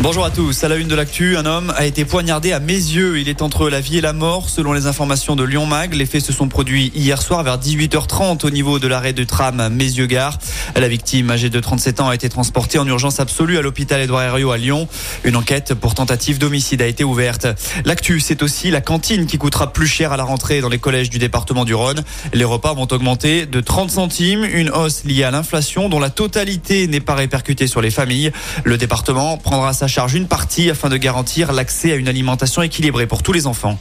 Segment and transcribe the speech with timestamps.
[0.00, 0.62] Bonjour à tous.
[0.62, 3.18] À la une de l'actu, un homme a été poignardé à mes yeux.
[3.18, 5.92] Il est entre la vie et la mort, selon les informations de Lyon Mag.
[5.92, 9.68] Les faits se sont produits hier soir vers 18h30 au niveau de l'arrêt de tram
[9.68, 10.38] Mézieux-Gare.
[10.76, 14.22] La victime, âgée de 37 ans, a été transportée en urgence absolue à l'hôpital Édouard
[14.22, 14.86] Herriot à Lyon.
[15.24, 17.48] Une enquête pour tentative d'homicide a été ouverte.
[17.84, 21.10] L'actu, c'est aussi la cantine qui coûtera plus cher à la rentrée dans les collèges
[21.10, 22.04] du département du Rhône.
[22.32, 26.86] Les repas vont augmenter de 30 centimes, une hausse liée à l'inflation dont la totalité
[26.86, 28.30] n'est pas répercutée sur les familles.
[28.62, 33.06] Le département prendra sa charge une partie afin de garantir l'accès à une alimentation équilibrée
[33.06, 33.78] pour tous les enfants.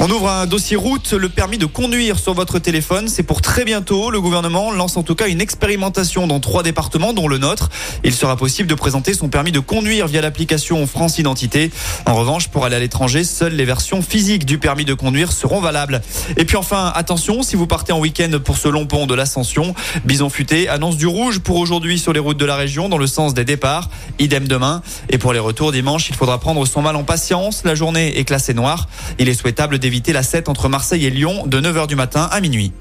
[0.00, 3.08] On ouvre un dossier route, le permis de conduire sur votre téléphone.
[3.08, 4.12] C'est pour très bientôt.
[4.12, 7.68] Le gouvernement lance en tout cas une expérimentation dans trois départements, dont le nôtre.
[8.04, 11.72] Il sera possible de présenter son permis de conduire via l'application France Identité.
[12.06, 15.60] En revanche, pour aller à l'étranger, seules les versions physiques du permis de conduire seront
[15.60, 16.00] valables.
[16.36, 19.74] Et puis enfin, attention, si vous partez en week-end pour ce long pont de l'Ascension,
[20.04, 23.08] Bison Futé annonce du rouge pour aujourd'hui sur les routes de la région dans le
[23.08, 23.90] sens des départs.
[24.20, 24.80] Idem demain.
[25.10, 27.62] Et pour les retours dimanche, il faudra prendre son mal en patience.
[27.64, 28.86] La journée est classée noire.
[29.18, 32.42] Il est souhaitable d'éviter la 7 entre Marseille et Lyon de 9h du matin à
[32.42, 32.72] minuit.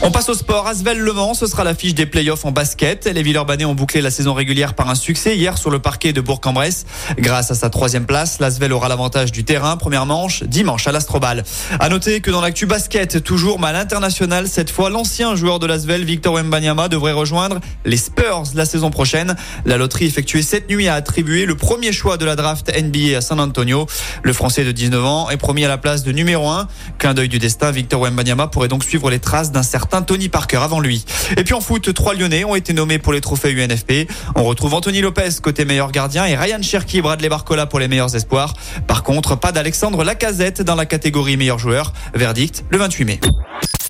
[0.00, 0.68] On passe au sport.
[0.68, 3.06] Asvel Le Mans, ce sera l'affiche des playoffs en basket.
[3.06, 6.20] Les Villeurbanais ont bouclé la saison régulière par un succès hier sur le parquet de
[6.20, 6.86] Bourg-en-Bresse.
[7.18, 9.76] Grâce à sa troisième place, l'Asvel aura l'avantage du terrain.
[9.76, 11.42] Première manche, dimanche à l'Astrobal.
[11.80, 16.04] À noter que dans l'actu basket, toujours mal international, cette fois, l'ancien joueur de l'Asvel,
[16.04, 19.34] Victor Wembanyama, devrait rejoindre les Spurs la saison prochaine.
[19.66, 23.20] La loterie effectuée cette nuit a attribué le premier choix de la draft NBA à
[23.20, 23.86] San Antonio.
[24.22, 26.68] Le Français de 19 ans est promis à la place de numéro 1.
[26.98, 30.58] Clin d'œil du destin, Victor Wembanyama pourrait donc suivre les traces d'un certain Tony Parker
[30.58, 31.04] avant lui.
[31.36, 34.08] Et puis en foot, trois Lyonnais ont été nommés pour les trophées UNFP.
[34.36, 38.14] On retrouve Anthony Lopez côté meilleur gardien et Ryan Cherky, Bradley Barcola pour les meilleurs
[38.14, 38.54] espoirs.
[38.86, 41.92] Par contre, pas d'Alexandre Lacazette dans la catégorie meilleur joueur.
[42.14, 43.20] Verdict le 28 mai.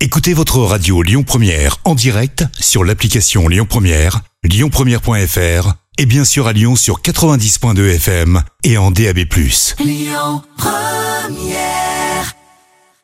[0.01, 6.47] Écoutez votre radio Lyon Première en direct sur l'application Lyon Première, lyonpremière.fr et bien sûr
[6.47, 9.19] à Lyon sur 90.2 FM et en DAB+.
[9.79, 12.38] Lyon Première